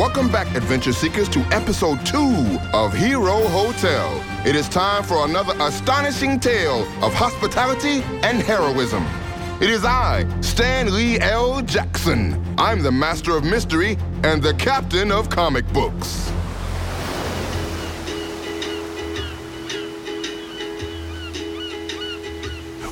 [0.00, 4.24] Welcome back, adventure seekers, to episode two of Hero Hotel.
[4.46, 9.06] It is time for another astonishing tale of hospitality and heroism.
[9.60, 11.60] It is I, Stan Lee L.
[11.60, 12.42] Jackson.
[12.56, 16.32] I'm the master of mystery and the captain of comic books.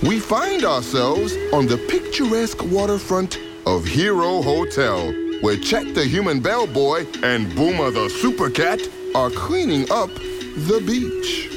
[0.02, 7.06] We find ourselves on the picturesque waterfront of Hero Hotel, where Chet the human bellboy
[7.22, 8.80] and Boomer the super cat
[9.14, 11.48] are cleaning up the beach.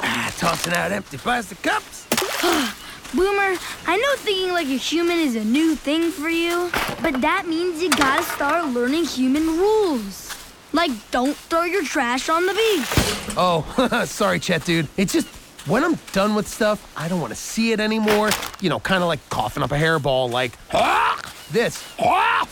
[0.00, 2.06] Ah, tossing out empty plastic cups.
[3.14, 6.70] Boomer, I know thinking like a human is a new thing for you,
[7.02, 10.31] but that means you gotta start learning human rules.
[10.72, 13.34] Like, don't throw your trash on the beach.
[13.36, 14.88] Oh, sorry, Chet, dude.
[14.96, 15.28] It's just
[15.66, 18.30] when I'm done with stuff, I don't want to see it anymore.
[18.60, 21.20] You know, kind of like coughing up a hairball, like "Ah!"
[21.50, 21.84] this.
[22.00, 22.48] "Ah!"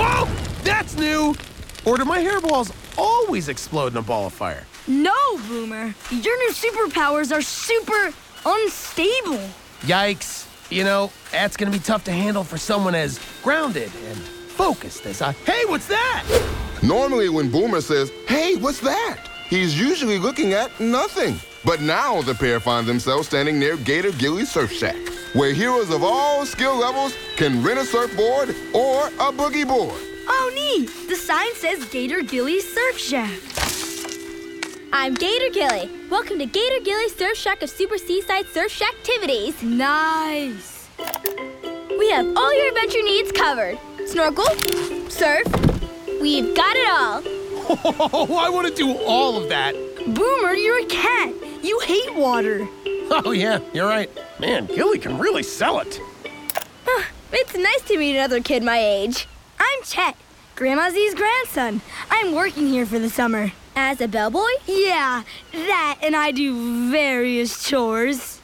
[0.00, 1.34] Oh, that's new.
[1.84, 4.66] Or do my hairballs always explode in a ball of fire?
[4.86, 5.14] No,
[5.48, 5.94] Boomer.
[6.10, 8.12] Your new superpowers are super
[8.44, 9.40] unstable.
[9.82, 10.46] Yikes.
[10.70, 14.18] You know, that's gonna be tough to handle for someone as grounded and
[14.58, 15.32] focused as I.
[15.46, 16.24] Hey, what's that?
[16.82, 19.28] Normally, when Boomer says, Hey, what's that?
[19.48, 21.38] He's usually looking at nothing.
[21.64, 24.96] But now the pair find themselves standing near Gator Gilly Surf Shack,
[25.32, 30.00] where heroes of all skill levels can rent a surfboard or a boogie board.
[30.26, 30.90] Oh, neat.
[31.08, 33.40] The sign says Gator Gilly Surf Shack.
[34.92, 35.88] I'm Gator Gilly.
[36.10, 39.62] Welcome to Gator Gilly Surf Shack of Super Seaside Surf Shack activities.
[39.62, 40.88] Nice.
[41.98, 43.78] We have all your adventure needs covered.
[44.08, 44.46] Snorkel,
[45.10, 45.46] surf,
[46.20, 47.22] we've got it all.
[48.14, 49.74] Oh, I want to do all of that.
[50.06, 51.34] Boomer, you're a cat.
[51.62, 52.66] You hate water.
[53.10, 54.10] Oh, yeah, you're right.
[54.38, 55.98] Man, Gilly can really sell it.
[57.32, 59.26] It's nice to meet another kid my age.
[59.58, 60.14] I'm Chet,
[60.56, 61.80] Grandma Z's grandson.
[62.10, 63.52] I'm working here for the summer.
[63.74, 64.50] As a bellboy?
[64.66, 68.37] Yeah, that and I do various chores.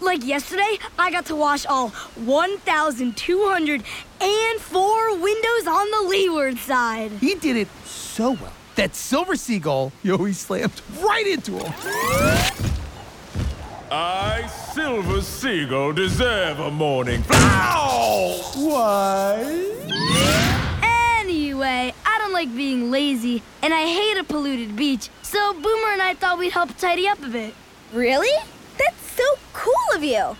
[0.00, 7.10] Like yesterday, I got to wash all 1,204 windows on the leeward side.
[7.12, 8.52] He did it so well.
[8.76, 11.72] That silver seagull, yo, he slammed right into him.
[13.90, 17.24] I, Silver Seagull, deserve a morning.
[17.30, 18.52] Ow!
[18.54, 19.38] Why?
[21.18, 26.02] Anyway, I don't like being lazy, and I hate a polluted beach, so Boomer and
[26.02, 27.54] I thought we'd help tidy up a bit.
[27.94, 28.28] Really?
[28.78, 30.36] That's so cool of you.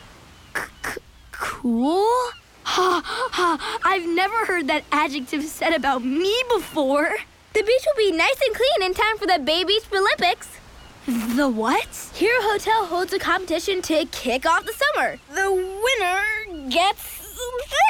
[1.33, 2.31] Cool?
[2.65, 3.81] Ha ha!
[3.85, 7.17] I've never heard that adjective said about me before.
[7.55, 10.59] The beach will be nice and clean in time for the Bay Beach Olympics.
[11.07, 12.11] The what?
[12.15, 15.19] Hero Hotel holds a competition to kick off the summer.
[15.31, 17.19] The winner gets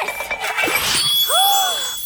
[0.03, 1.31] this.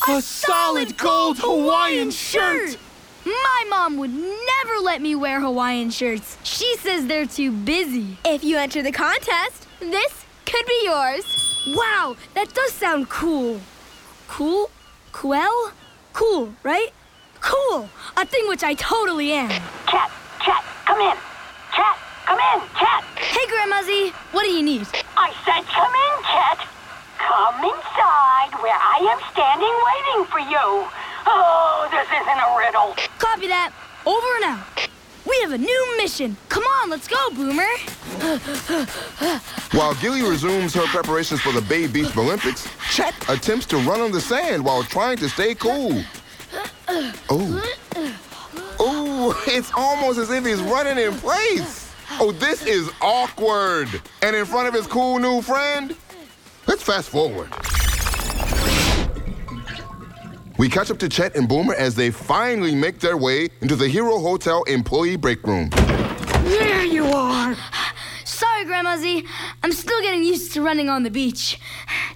[0.08, 2.76] A solid gold Hawaiian shirt.
[3.24, 6.38] My mom would never let me wear Hawaiian shirts.
[6.42, 8.16] She says they're too busy.
[8.24, 11.24] If you enter the contest, this could be yours.
[11.68, 13.60] Wow, that does sound cool.
[14.26, 14.70] Cool?
[15.12, 15.70] Cool?
[16.12, 16.92] Cool, right?
[17.40, 17.88] Cool!
[18.16, 19.50] A thing which I totally am.
[19.86, 20.10] Chat,
[20.44, 21.16] chat, come in.
[21.74, 21.96] Chat,
[22.26, 23.04] come in, chat.
[23.16, 24.86] Hey, Grandma Z, what do you need?
[25.16, 26.66] I said come in, chat.
[27.18, 30.88] Come inside where I am standing waiting for you.
[31.26, 32.94] Oh, this isn't a riddle.
[33.18, 33.72] Copy that.
[34.06, 34.88] Over and out.
[35.28, 36.36] We have a new mission.
[36.48, 37.62] Come on, let's go, Boomer.
[39.72, 44.10] While Gilly resumes her preparations for the Bay Beach Olympics, Chet attempts to run on
[44.10, 46.02] the sand while trying to stay cool.
[47.30, 47.62] Oh.
[48.78, 51.92] Oh, it's almost as if he's running in place.
[52.20, 53.88] Oh, this is awkward.
[54.22, 55.96] And in front of his cool new friend?
[56.66, 57.48] Let's fast forward.
[60.62, 63.88] We catch up to Chet and Boomer as they finally make their way into the
[63.88, 65.70] Hero Hotel employee break room.
[66.44, 67.56] There you are.
[68.24, 69.26] Sorry sorry, Grandma Z.
[69.62, 71.58] I'm still getting used to running on the beach.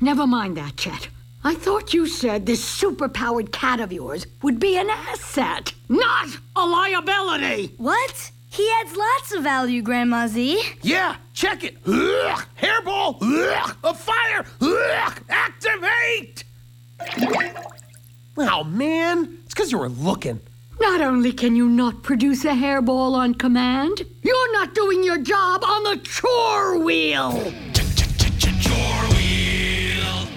[0.00, 1.08] Never mind that, Chet.
[1.44, 6.64] I thought you said this superpowered cat of yours would be an asset, not a
[6.64, 7.74] liability.
[7.78, 8.30] What?
[8.50, 10.62] He adds lots of value, Grandma Z.
[10.82, 11.76] Yeah, check it.
[11.86, 13.18] Ugh, hairball.
[13.20, 14.44] Ugh, a fire.
[14.60, 16.44] Ugh, activate.
[18.38, 19.38] Oh, man.
[19.44, 20.40] It's because you were looking.
[20.78, 25.64] Not only can you not produce a hairball on command, you're not doing your job
[25.64, 27.32] on the chore wheel.
[28.60, 30.28] chore wheel.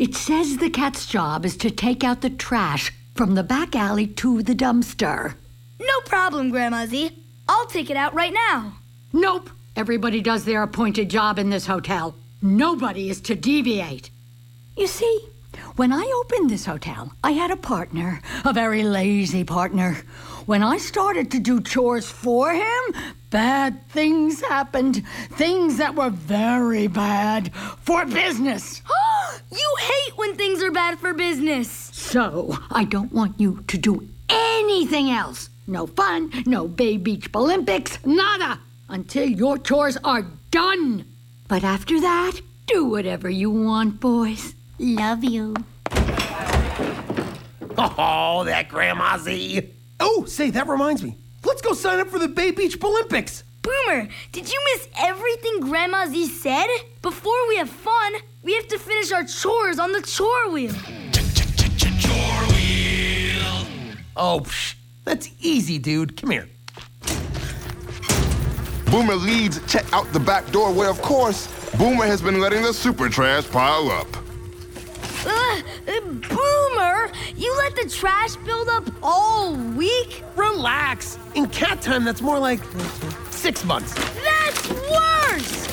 [0.00, 4.08] It says the cat's job is to take out the trash from the back alley
[4.08, 5.34] to the dumpster.
[5.80, 7.12] No problem, Grandma Z.
[7.48, 8.74] I'll take it out right now.
[9.12, 9.50] Nope.
[9.76, 12.16] Everybody does their appointed job in this hotel.
[12.42, 14.10] Nobody is to deviate.
[14.78, 15.28] You see,
[15.74, 19.94] when I opened this hotel, I had a partner, a very lazy partner.
[20.46, 22.94] When I started to do chores for him,
[23.30, 25.04] bad things happened.
[25.30, 27.52] Things that were very bad
[27.82, 28.80] for business.
[29.50, 31.68] you hate when things are bad for business.
[31.92, 35.50] So, I don't want you to do anything else.
[35.66, 41.04] No fun, no Bay Beach Olympics, nada, until your chores are done.
[41.48, 44.54] But after that, do whatever you want, boys.
[44.78, 45.54] Love you.
[47.76, 49.68] Oh, that Grandma Z.
[49.98, 51.16] Oh, say, that reminds me.
[51.44, 53.42] Let's go sign up for the Bay Beach Olympics.
[53.62, 56.68] Boomer, did you miss everything Grandma Z said?
[57.02, 58.14] Before we have fun,
[58.44, 60.72] we have to finish our chores on the chore wheel.
[64.16, 66.16] Oh, psh, that's easy, dude.
[66.16, 66.48] Come here.
[68.90, 72.72] Boomer leads Chet out the back door where, of course, Boomer has been letting the
[72.72, 74.06] super trash pile up.
[75.26, 80.22] Uh, uh, Boomer, you let the trash build up all week?
[80.36, 81.18] Relax.
[81.34, 82.60] In cat time, that's more like
[83.30, 83.94] six months.
[83.94, 85.68] That's worse!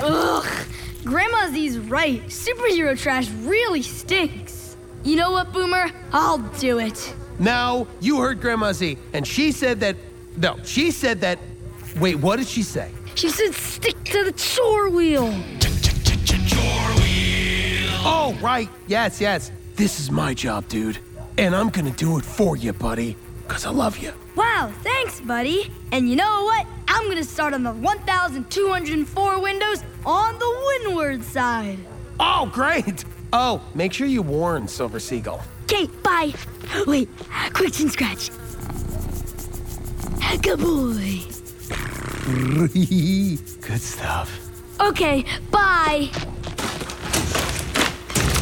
[0.00, 0.66] Ugh,
[1.04, 2.22] Grandma Z's right.
[2.26, 4.76] Superhero trash really stinks.
[5.04, 5.90] You know what, Boomer?
[6.12, 7.14] I'll do it.
[7.38, 9.96] Now, you heard Grandma Z, and she said that.
[10.36, 11.38] No, she said that.
[11.98, 12.90] Wait, what did she say?
[13.14, 15.32] She said stick to the chore wheel.
[18.10, 18.68] Oh, right.
[18.86, 19.52] Yes, yes.
[19.76, 20.98] This is my job, dude.
[21.36, 23.16] And I'm gonna do it for you, buddy.
[23.46, 24.12] Because I love you.
[24.34, 25.70] Wow, thanks, buddy.
[25.92, 26.66] And you know what?
[26.88, 31.78] I'm gonna start on the 1,204 windows on the windward side.
[32.18, 33.04] Oh, great.
[33.32, 35.42] Oh, make sure you warn Silver Seagull.
[35.64, 36.32] Okay, bye.
[36.86, 37.08] Wait,
[37.52, 38.30] quick chin scratch.
[40.42, 41.20] Good boy.
[43.60, 44.50] Good stuff.
[44.80, 46.08] Okay, bye.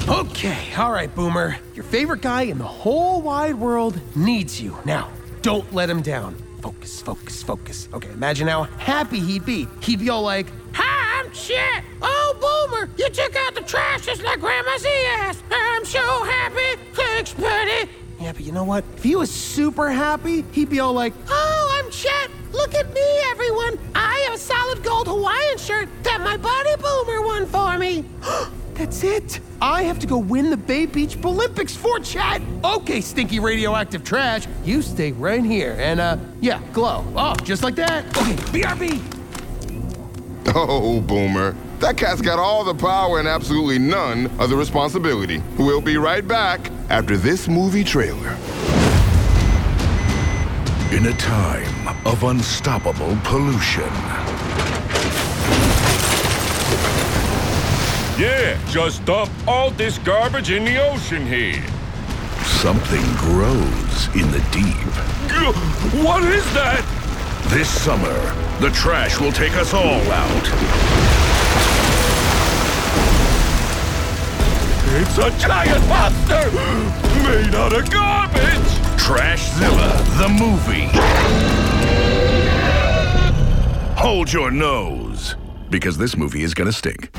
[0.08, 1.56] Okay, all right, Boomer.
[1.74, 4.78] Your favorite guy in the whole wide world needs you.
[4.84, 5.10] Now,
[5.42, 6.36] don't let him down.
[6.62, 7.88] Focus, focus, focus.
[7.92, 9.66] Okay, imagine how happy he'd be.
[9.82, 11.82] He'd be all like, Hi, I'm Chet.
[12.00, 15.42] Oh, Boomer, you took out the trash just like Grandma Z asked.
[15.50, 16.80] I'm so happy.
[16.92, 17.90] Thanks, buddy.
[18.20, 18.84] Yeah, but you know what?
[18.96, 22.30] If he was super happy, he'd be all like, Oh, I'm Chet.
[22.52, 23.76] Look at me, everyone.
[23.96, 28.04] I have a solid gold Hawaiian shirt that my buddy Boomer won for me.
[28.76, 29.40] That's it.
[29.62, 32.43] I have to go win the Bay Beach Olympics for Chet.
[32.62, 34.46] Okay, stinky radioactive trash.
[34.64, 37.05] You stay right here and, uh, yeah, glow.
[37.17, 38.05] Oh, just like that.
[38.17, 39.02] Okay, BRB.
[40.54, 41.56] Oh, Boomer.
[41.80, 45.42] That cat's got all the power and absolutely none of the responsibility.
[45.59, 48.37] We'll be right back after this movie trailer.
[50.92, 53.90] In a time of unstoppable pollution,
[58.18, 61.62] Yeah, just dump all this garbage in the ocean here.
[62.46, 64.75] something grows in the deep.
[66.02, 66.82] What is that?
[67.49, 68.14] This summer,
[68.61, 70.46] the trash will take us all out.
[74.99, 76.50] It's a giant monster
[77.23, 78.73] made out of garbage.
[78.99, 80.88] Trashzilla, the movie.
[84.00, 85.37] Hold your nose,
[85.68, 87.11] because this movie is gonna stink.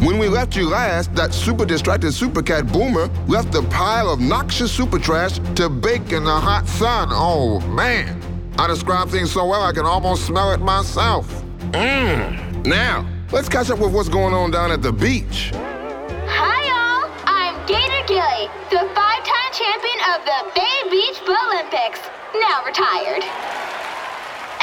[0.00, 4.18] When we left you last, that super distracted super cat Boomer left a pile of
[4.18, 7.08] noxious super trash to bake in the hot sun.
[7.10, 8.18] Oh, man.
[8.58, 11.28] I describe things so well I can almost smell it myself.
[11.72, 12.64] Mmm.
[12.64, 15.50] Now, let's catch up with what's going on down at the beach.
[15.52, 17.12] Hi, all.
[17.26, 22.00] I'm Gator Gilly, the five-time champion of the Bay Beach Olympics,
[22.40, 23.22] now retired.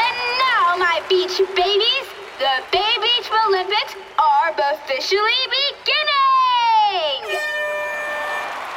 [0.01, 0.15] And
[0.49, 7.21] now, my beach babies, the Bay Beach Olympics are officially beginning!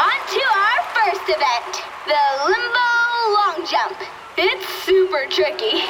[0.00, 2.88] On to our first event, the Limbo
[3.36, 4.00] Long Jump.
[4.38, 5.84] It's super tricky.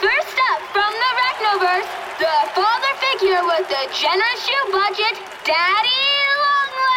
[0.00, 6.02] First up from the Rachnoverse, the father figure with the generous shoe budget, Daddy
[6.48, 6.96] Longlegs!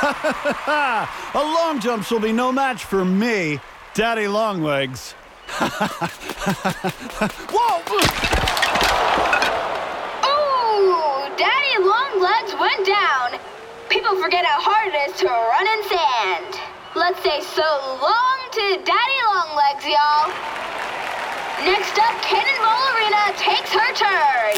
[1.34, 3.60] A long jumps will be no match for me,
[3.92, 5.12] Daddy Longlegs.
[7.50, 7.82] Whoa!
[10.22, 13.40] Ooh, Daddy Longlegs went down.
[13.88, 16.60] People forget how hard it is to run in sand.
[16.94, 17.66] Let's say so
[17.98, 20.30] long to Daddy Longlegs, y'all.
[21.66, 24.54] Next up, Cannonball Arena takes her turn.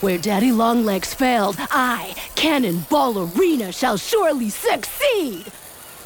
[0.00, 5.52] Where Daddy Longlegs failed, I, Cannonball Arena, shall surely succeed.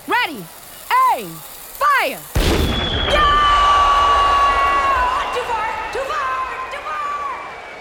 [0.08, 0.44] Ready,
[1.14, 1.30] aim,
[1.80, 2.20] fire!
[5.32, 7.24] Too far, too far, too far!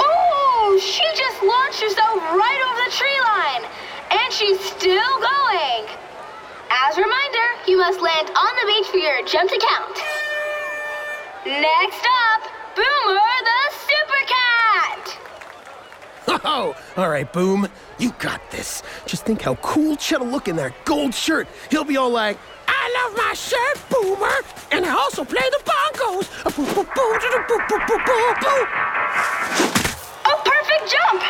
[0.07, 3.63] Ooh, she just launched herself right over the tree line.
[4.11, 5.83] And she's still going.
[6.71, 9.97] As a reminder, you must land on the beach for your jump to count.
[11.45, 12.41] Next up,
[12.75, 15.17] Boomer the Super Cat.
[16.45, 17.67] Oh, all right, Boom.
[17.97, 18.81] You got this.
[19.05, 21.47] Just think how cool Chet'll look in that gold shirt.
[21.69, 22.37] He'll be all like,
[22.69, 24.37] I love my shirt, Boomer,
[24.71, 26.27] and I also play the bongos.
[26.45, 26.51] A
[30.51, 31.21] perfect jump.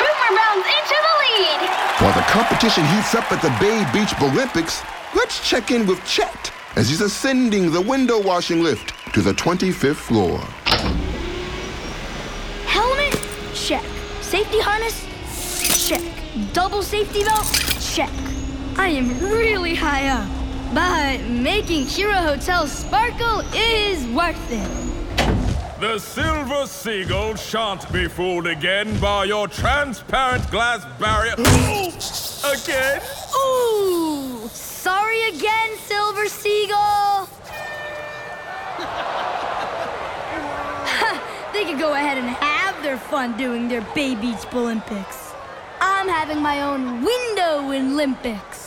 [0.00, 1.60] Boomer rounds into the lead.
[2.00, 4.82] While the competition heats up at the Bay Beach Olympics,
[5.14, 9.96] let's check in with Chet as he's ascending the window washing lift to the 25th
[9.96, 10.38] floor.
[12.66, 13.20] Helmet?
[13.54, 13.84] Check.
[14.20, 15.06] Safety harness?
[15.88, 16.02] Check.
[16.52, 17.46] Double safety belt?
[17.80, 18.10] Check.
[18.80, 20.26] I am really high up.
[20.72, 25.80] But making Hero Hotel sparkle is worth it.
[25.80, 31.34] The silver seagull shan't be fooled again by your transparent glass barrier.
[31.38, 31.90] Ooh!
[32.54, 33.02] again?
[33.36, 34.48] Ooh!
[34.48, 37.26] Sorry again, Silver Seagull!
[41.52, 45.34] they could go ahead and have their fun doing their Bay Beach Olympics.
[45.82, 48.59] I'm having my own window Olympics.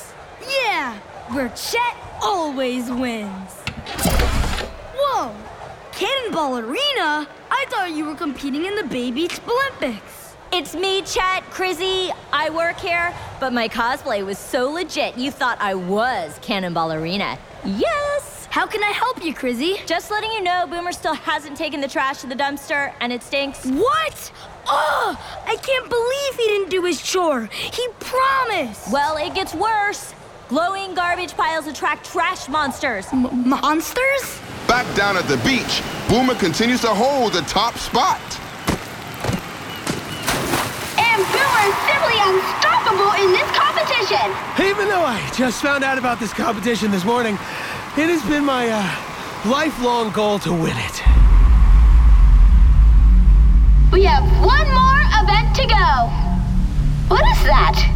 [0.84, 1.00] Yeah,
[1.30, 3.52] where Chet always wins.
[5.00, 5.34] Whoa!
[5.94, 7.26] Cannonball Arena?
[7.50, 10.36] I thought you were competing in the Bay Beach Olympics.
[10.52, 12.12] It's me, Chet, Crizzy.
[12.34, 17.40] I work here, but my cosplay was so legit you thought I was Cannonball Arena.
[17.64, 18.50] Yes!
[18.50, 19.86] How can I help you, Crizzy?
[19.86, 23.24] Just letting you know, Boomer still hasn't taken the trash to the dumpster, and it
[23.24, 23.66] stinks.
[23.66, 24.34] What?
[24.68, 27.46] Oh, I can't believe he didn't do his chore.
[27.46, 28.92] He promised.
[28.92, 30.14] Well, it gets worse.
[30.50, 33.08] Glowing garbage piles attract trash monsters.
[33.14, 34.40] M- monsters?
[34.68, 38.20] Back down at the beach, Boomer continues to hold the top spot.
[41.00, 44.28] And Boomer is simply unstoppable in this competition.
[44.68, 47.36] Even though I just found out about this competition this morning,
[47.96, 51.02] it has been my uh, lifelong goal to win it.
[53.92, 56.10] We have one more event to go.
[57.08, 57.92] What is that?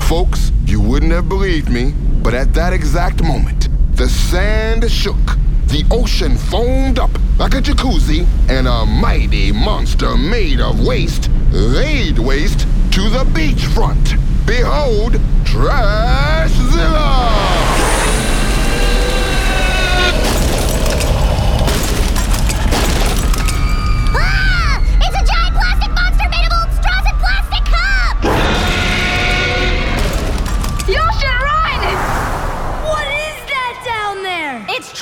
[0.00, 5.36] Folks, you wouldn't have believed me, but at that exact moment, the sand shook,
[5.66, 12.18] the ocean foamed up like a jacuzzi, and a mighty monster made of waste laid
[12.18, 12.60] waste
[12.90, 14.16] to the beachfront.
[14.46, 16.42] Behold, Trashzilla!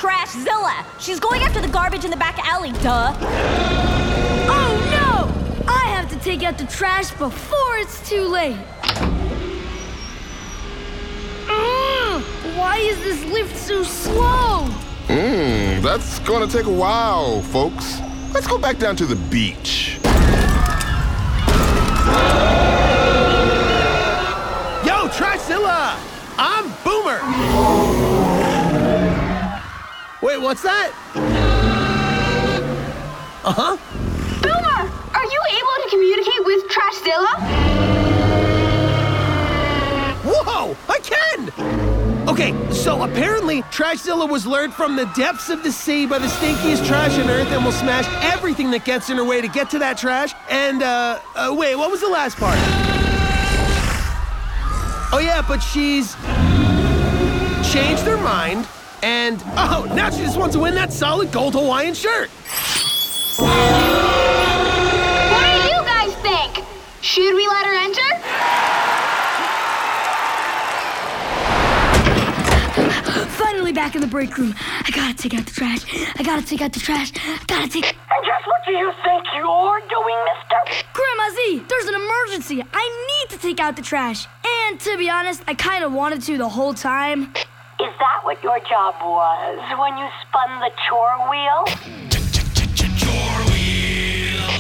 [0.01, 0.87] Trashzilla.
[0.99, 3.15] She's going after the garbage in the back alley, duh.
[4.49, 5.71] Oh no!
[5.71, 8.57] I have to take out the trash before it's too late.
[11.45, 12.23] Mm,
[12.57, 14.71] why is this lift so slow?
[15.09, 18.01] Mmm, that's gonna take a while, folks.
[18.33, 19.99] Let's go back down to the beach.
[24.83, 25.99] Yo, Trashzilla!
[26.39, 28.10] I'm Boomer!
[30.23, 30.93] Wait, what's that?
[33.43, 33.77] Uh huh.
[34.43, 37.41] Boomer, are you able to communicate with Trashzilla?
[40.23, 40.77] Whoa!
[40.91, 42.29] I can!
[42.29, 46.87] Okay, so apparently Trashzilla was lured from the depths of the sea by the stinkiest
[46.87, 49.79] trash on Earth and will smash everything that gets in her way to get to
[49.79, 50.35] that trash.
[50.51, 52.59] And, uh, uh wait, what was the last part?
[55.13, 56.15] Oh, yeah, but she's
[57.73, 58.69] changed her mind
[59.03, 62.29] and, oh, now she just wants to win that solid gold Hawaiian shirt.
[63.39, 63.49] What
[65.43, 66.65] do you guys think?
[67.01, 68.21] Should we let her enter?
[73.31, 74.55] Finally back in the break room.
[74.59, 75.85] I gotta take out the trash.
[76.17, 77.13] I gotta take out the trash.
[77.17, 77.87] I gotta take.
[77.87, 80.85] And just what do you think you're doing, mister?
[80.93, 82.63] Grandma Z, there's an emergency.
[82.73, 84.27] I need to take out the trash.
[84.45, 87.33] And to be honest, I kinda wanted to the whole time.
[87.81, 91.65] Is that what your job was when you spun the chore wheel?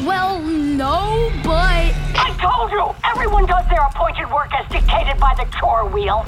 [0.08, 1.92] Well, no, but.
[2.16, 2.94] I told you!
[3.04, 6.24] Everyone does their appointed work as dictated by the chore wheel.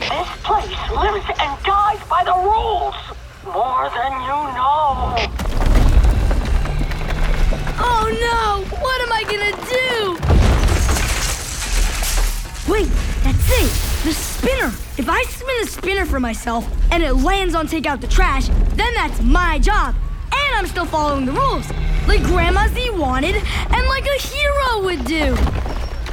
[0.00, 2.96] This place lives and dies by the rules.
[3.44, 5.20] More than you know.
[7.78, 8.64] Oh no!
[8.80, 10.16] What am I gonna do?
[12.72, 12.90] Wait,
[13.56, 14.04] that's it!
[14.04, 14.72] The spinner!
[14.98, 18.48] If I spin the spinner for myself and it lands on take out the trash,
[18.74, 19.94] then that's my job.
[20.32, 21.68] And I'm still following the rules.
[22.06, 25.34] Like Grandma Z wanted and like a hero would do.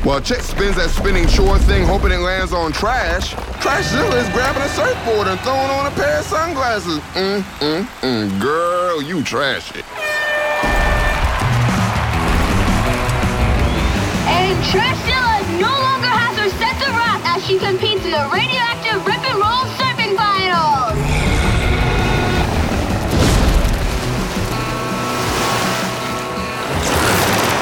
[0.04, 3.34] While Chet spins that spinning chore thing hoping it lands on trash,
[3.64, 7.00] Trashzilla is grabbing a surfboard and throwing on a pair of sunglasses.
[7.14, 8.42] Mm, mm, mm.
[8.42, 9.82] Girl, you trashy.
[14.28, 15.03] And Trashzilla
[17.54, 20.98] she competes in the radioactive rip and roll surfing finals.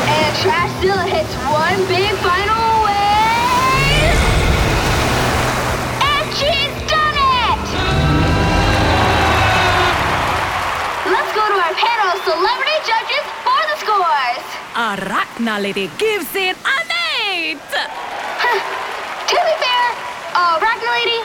[0.08, 4.16] And Trashzilla hits one big final wave.
[6.08, 7.64] And she's done it!
[11.12, 14.46] Let's go to our panel of celebrity judges for the scores.
[14.74, 16.88] Arachna Lady gives it an
[17.28, 17.60] eight.
[19.32, 19.88] To be fair,
[20.36, 21.20] Arachna Lady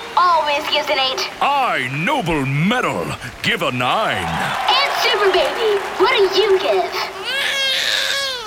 [0.76, 1.28] always gives an 8.
[1.40, 3.06] I, Noble Metal,
[3.42, 4.26] give a nine.
[4.68, 6.92] And Super Baby, what do you give?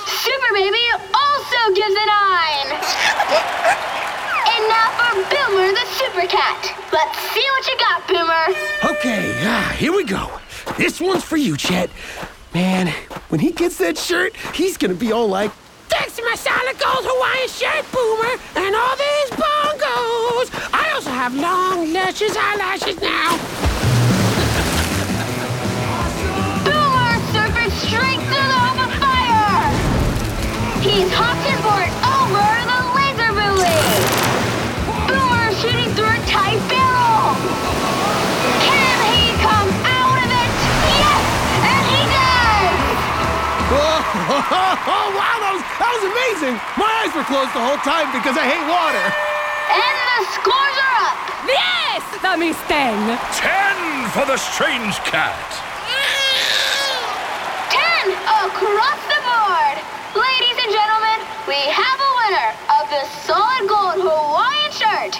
[0.06, 0.84] Super Baby
[1.14, 2.70] also gives a 9.
[4.46, 6.60] and now for Boomer the Super Cat.
[6.92, 8.46] Let's see what you got, Boomer.
[8.92, 10.30] Okay, ah, here we go.
[10.76, 11.90] This one's for you, Chet.
[12.54, 12.88] Man,
[13.28, 15.50] when he gets that shirt, he's gonna be all like,
[15.88, 18.96] Thanks to my solid gold Hawaiian shirt, Boomer, and all
[21.30, 23.36] have long, luscious eyelashes now.
[26.64, 29.70] Boomer surfing straight through the open fire.
[30.82, 33.78] He's hopped his board over the laser buoy.
[35.06, 37.36] Boomer shooting through a tight barrel.
[38.66, 40.50] Can he come out of it?
[40.98, 41.24] Yes,
[41.62, 42.74] and he does.
[43.70, 46.54] Oh, wow, that was, that was amazing.
[46.74, 49.06] My eyes were closed the whole time because I hate water.
[49.70, 50.89] And the scores are up.
[51.50, 52.94] Yes, that means ten.
[53.34, 53.76] Ten
[54.14, 55.34] for the strange cat.
[57.74, 58.06] Ten
[58.46, 59.76] across the board.
[60.14, 61.18] Ladies and gentlemen,
[61.50, 65.18] we have a winner of the solid gold Hawaiian shirt.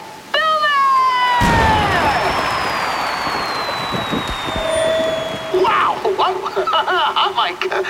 [5.60, 5.98] Wow!
[6.06, 7.84] I'm like, I'm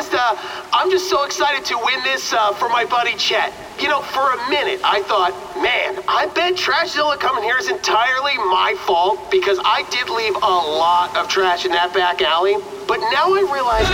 [0.00, 0.34] just, uh,
[0.72, 3.52] I'm just so excited to win this uh, for my buddy Chet.
[3.78, 8.36] You know, for a minute, I thought, man, I bet Trashzilla coming here is entirely
[8.38, 12.56] my fault because I did leave a lot of trash in that back alley.
[12.88, 13.88] But now I realize.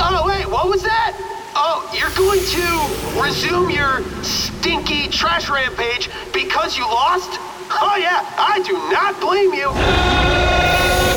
[0.00, 1.12] Oh wait, what was that?
[1.54, 7.28] Oh, you're going to resume your stinky trash rampage because you lost?
[7.76, 11.07] Oh yeah, I do not blame you.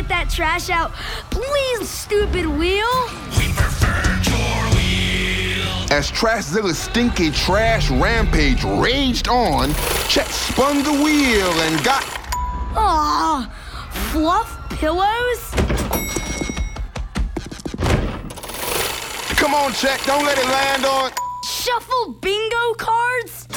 [0.00, 0.92] Get that trash out.
[1.30, 2.86] Please, stupid wheel.
[5.92, 9.74] As Trashzilla's stinky trash rampage raged on,
[10.08, 12.04] Chet spun the wheel and got.
[12.76, 13.52] Aw,
[14.12, 15.50] fluff pillows?
[19.36, 21.10] Come on, Chet, don't let it land on.
[21.44, 23.49] Shuffle bingo cards?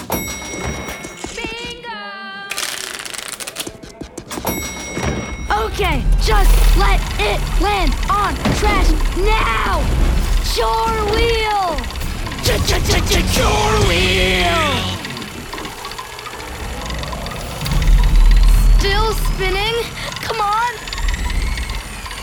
[5.56, 9.82] Okay, just let it land on trash now!
[10.52, 11.78] Chore wheel!
[12.44, 14.74] Chore wheel!
[18.80, 19.76] Still spinning?
[20.22, 20.74] Come on!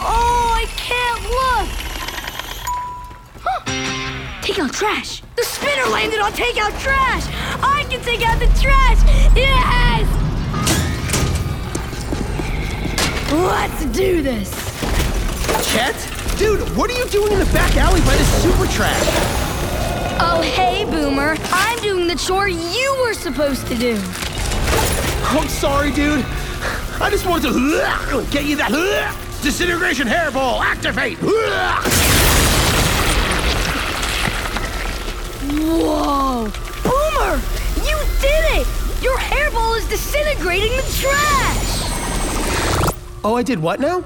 [0.03, 1.69] Oh, I can't look!
[3.45, 4.43] Huh.
[4.43, 5.23] Take out trash!
[5.37, 7.27] The spinner landed on take out trash!
[7.63, 8.99] I can take out the trash!
[9.37, 10.20] Yes!
[13.31, 14.51] Let's do this!
[15.73, 15.95] Chet?
[16.37, 19.07] Dude, what are you doing in the back alley by the super trash?
[20.21, 21.37] Oh, hey, Boomer.
[21.53, 23.95] I'm doing the chore you were supposed to do.
[25.23, 26.25] I'm sorry, dude.
[27.01, 28.73] I just wanted to get you that
[29.43, 30.61] disintegration hairball.
[30.61, 31.19] Activate.
[35.53, 36.51] Whoa!
[36.83, 37.41] Boomer!
[37.87, 38.67] You did it!
[39.03, 41.70] Your hairball is disintegrating the trash!
[43.23, 44.01] Oh, I did what now?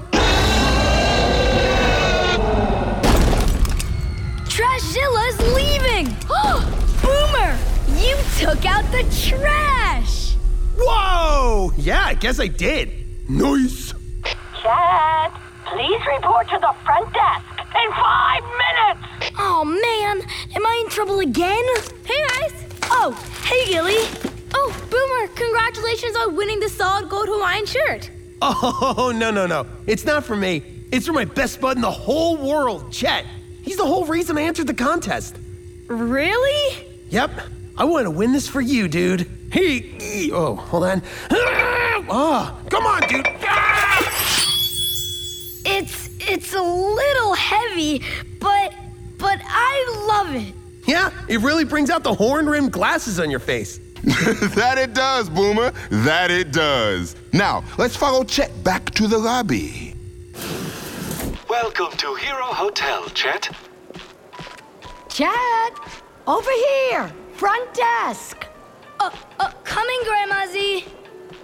[4.43, 6.07] Trashzilla's leaving!
[7.01, 7.57] Boomer!
[7.95, 10.35] You took out the trash!
[10.77, 11.71] Whoa!
[11.77, 12.91] Yeah, I guess I did.
[13.29, 13.93] Nice.
[14.61, 15.31] Chet,
[15.65, 19.31] please report to the front desk in five minutes!
[19.39, 20.21] Oh man,
[20.55, 21.63] am I in trouble again?
[22.03, 22.65] Hey guys!
[22.91, 23.13] Oh,
[23.45, 24.09] hey Gilly!
[24.53, 28.09] Oh, Boomer, congratulations on winning the solid gold Hawaiian shirt.
[28.47, 29.65] Oh, no, no, no.
[29.87, 30.61] It's not for me.
[30.91, 33.25] It's for my best bud in the whole world, Chet.
[33.63, 35.35] He's the whole reason I entered the contest.
[35.87, 36.85] Really?
[37.09, 37.31] Yep.
[37.77, 39.27] I want to win this for you, dude.
[39.51, 41.01] Hey, he- oh, hold on.
[42.07, 43.25] Ah, come on, dude.
[45.67, 48.03] It's it's a little heavy,
[48.39, 48.73] but
[49.17, 50.53] but I love it.
[50.85, 53.79] Yeah, it really brings out the horn rimmed glasses on your face.
[54.55, 55.71] that it does, Boomer.
[55.89, 57.15] That it does.
[57.33, 59.95] Now, let's follow Chet back to the lobby.
[61.49, 63.49] Welcome to Hero Hotel, Chet.
[65.09, 65.73] Chet,
[66.27, 68.45] over here, front desk.
[68.99, 70.85] Uh, uh, coming, Grandma Z.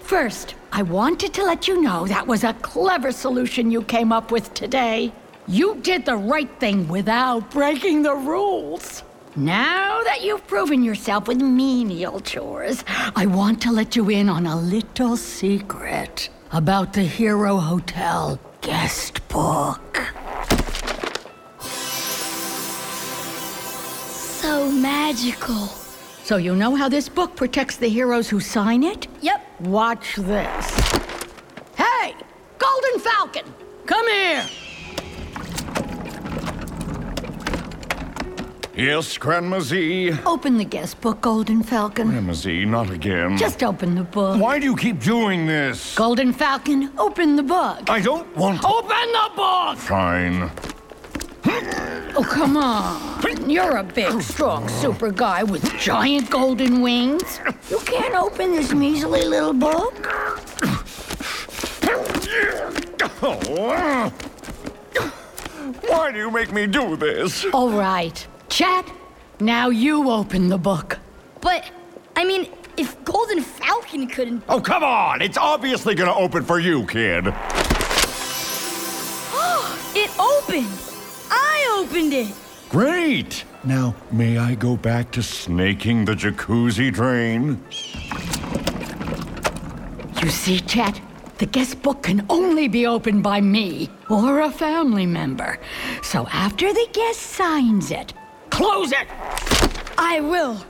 [0.03, 4.29] First, I wanted to let you know that was a clever solution you came up
[4.29, 5.11] with today.
[5.47, 9.01] You did the right thing without breaking the rules.
[9.35, 12.83] Now that you've proven yourself with menial chores,
[13.15, 19.25] I want to let you in on a little secret about the Hero Hotel guest
[19.29, 20.11] book.
[24.01, 25.67] So magical.
[26.25, 29.07] So you know how this book protects the heroes who sign it?
[29.21, 29.61] Yep.
[29.61, 30.91] Watch this.
[31.77, 32.15] Hey,
[32.57, 33.45] Golden Falcon,
[33.85, 34.45] come here.
[38.81, 40.11] Yes, Grandma Z.
[40.25, 42.09] Open the guest book, Golden Falcon.
[42.09, 43.37] Grandma Z, not again.
[43.37, 44.41] Just open the book.
[44.41, 45.93] Why do you keep doing this?
[45.93, 47.87] Golden Falcon, open the book.
[47.91, 48.67] I don't want to.
[48.67, 49.77] Open the book!
[49.77, 50.49] Fine.
[52.15, 53.47] Oh, come on.
[53.47, 57.39] You're a big, strong super guy with giant golden wings.
[57.69, 59.93] You can't open this measly little book.
[63.21, 64.11] Oh.
[65.87, 67.45] Why do you make me do this?
[67.53, 68.25] All right.
[68.51, 68.91] Chat,
[69.39, 70.99] now you open the book.
[71.39, 71.71] But,
[72.17, 74.43] I mean, if Golden Falcon couldn't.
[74.49, 75.21] Oh, come on!
[75.21, 77.27] It's obviously gonna open for you, kid.
[79.95, 80.67] it opened!
[81.31, 82.33] I opened it!
[82.69, 83.45] Great!
[83.63, 87.63] Now, may I go back to snaking the jacuzzi drain?
[90.21, 90.99] You see, Chat,
[91.37, 95.57] the guest book can only be opened by me or a family member.
[96.03, 98.13] So after the guest signs it,
[98.61, 99.07] close it!
[99.97, 100.63] I will.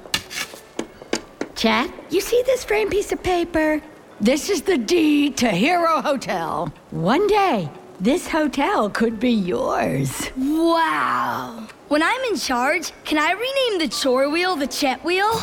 [1.55, 3.81] Chat, you see this framed piece of paper?
[4.21, 6.71] This is the deed to Hero Hotel.
[6.91, 10.31] One day, this hotel could be yours.
[10.37, 11.67] Wow.
[11.89, 15.33] When I'm in charge, can I rename the chore wheel the Chet wheel?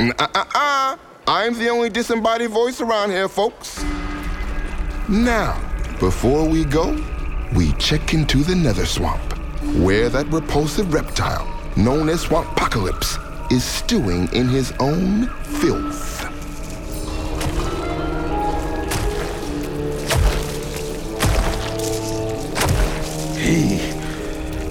[0.00, 0.96] Uh-uh-uh.
[1.28, 3.84] I'm the only disembodied voice around here, folks.
[5.08, 5.60] Now,
[6.00, 6.98] before we go,
[7.54, 9.29] we check into the nether swamp,
[9.60, 11.46] where that repulsive reptile,
[11.76, 15.26] known as Swampocalypse, is stewing in his own
[15.60, 16.20] filth.
[23.36, 23.78] He.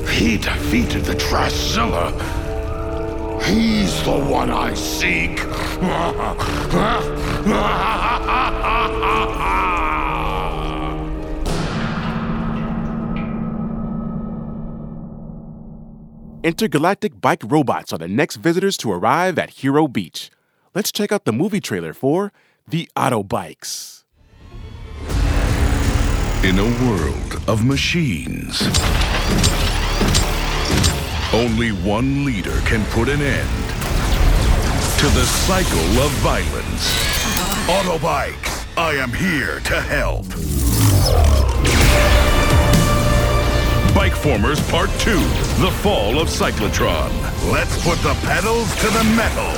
[0.07, 2.13] he defeated the Trashzilla.
[3.43, 5.39] He's the one I seek.
[16.41, 20.31] Intergalactic bike robots are the next visitors to arrive at Hero Beach.
[20.73, 22.31] Let's check out the movie trailer for
[22.65, 24.05] The Autobikes.
[26.45, 28.61] In a world of machines,
[31.33, 33.69] only one leader can put an end
[34.99, 36.87] to the cycle of violence.
[37.67, 40.25] Autobike, I am here to help.
[43.99, 45.11] Bike Formers Part 2
[45.59, 47.11] The Fall of Cyclotron.
[47.51, 49.51] Let's put the pedals to the metal.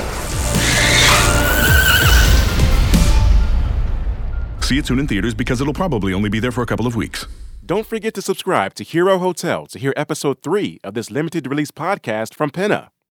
[4.60, 6.96] See it soon in theaters because it'll probably only be there for a couple of
[6.96, 7.28] weeks.
[7.64, 11.70] Don't forget to subscribe to Hero Hotel to hear episode 3 of this limited release
[11.70, 12.92] podcast from Pinna.